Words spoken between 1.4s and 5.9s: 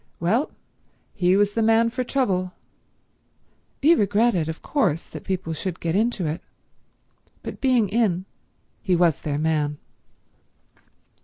the man for trouble. He regretted, of course, that people should